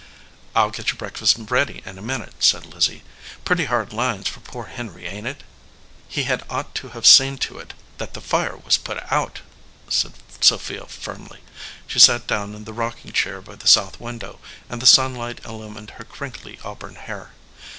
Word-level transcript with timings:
"I 0.55 0.63
ll 0.63 0.71
get 0.71 0.87
your 0.87 0.95
breakfast 0.97 1.37
ready 1.37 1.83
in 1.85 1.99
a 1.99 2.01
minute," 2.01 2.33
said 2.39 2.65
Lizzie. 2.65 3.03
"Pretty 3.45 3.65
hard 3.65 3.93
lines 3.93 4.27
for 4.27 4.39
poor 4.39 4.65
Henry, 4.65 5.05
ain 5.05 5.25
t 5.25 5.29
it?" 5.29 5.43
"He 6.07 6.23
had 6.23 6.43
ought 6.49 6.73
to 6.73 6.89
have 6.97 7.05
seen 7.05 7.37
to 7.45 7.59
it 7.59 7.75
that 7.99 8.15
the 8.15 8.19
fire 8.19 8.57
was 8.57 8.79
put 8.79 8.97
out," 9.11 9.41
said 9.89 10.13
Sophia, 10.39 10.87
firmly. 10.87 11.37
She 11.85 11.99
sat 11.99 12.25
down 12.25 12.55
in 12.55 12.63
the 12.63 12.73
rocking 12.73 13.11
chair 13.11 13.41
by 13.41 13.53
the 13.57 13.67
south 13.67 13.99
window, 13.99 14.39
and 14.69 14.81
the 14.81 14.87
sun 14.87 15.13
light 15.13 15.39
illumined 15.45 15.91
her 15.91 16.03
crinkly 16.03 16.57
auburn 16.63 16.95
hair. 16.95 17.33